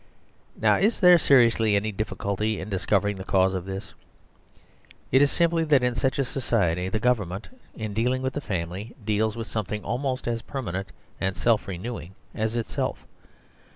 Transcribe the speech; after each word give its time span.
Nor 0.59 0.79
is 0.79 0.99
there 0.99 1.19
seriously 1.19 1.75
any 1.75 1.91
difficulty 1.91 2.59
in 2.59 2.69
discovering 2.71 3.17
the 3.17 3.23
cause 3.23 3.53
of 3.53 3.65
this. 3.65 3.93
It 5.11 5.21
is 5.21 5.31
simply 5.31 5.63
that 5.65 5.83
in 5.83 5.93
such 5.93 6.17
a 6.17 6.25
society 6.25 6.89
the 6.89 6.97
government, 6.97 7.49
in 7.75 7.93
dealing 7.93 8.23
with 8.23 8.33
the 8.33 8.41
family, 8.41 8.95
deals 9.05 9.35
with 9.35 9.45
something 9.45 9.83
almost 9.83 10.27
as 10.27 10.41
per 10.41 10.63
manent 10.63 10.85
and 11.19 11.37
self 11.37 11.67
renewing 11.67 12.15
as 12.33 12.55
itself. 12.55 13.05